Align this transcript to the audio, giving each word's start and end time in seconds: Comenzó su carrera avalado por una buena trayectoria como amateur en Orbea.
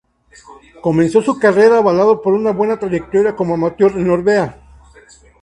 Comenzó 0.81 1.21
su 1.21 1.37
carrera 1.37 1.77
avalado 1.77 2.23
por 2.23 2.33
una 2.33 2.49
buena 2.51 2.79
trayectoria 2.79 3.35
como 3.35 3.53
amateur 3.53 3.91
en 3.95 4.09
Orbea. 4.09 4.59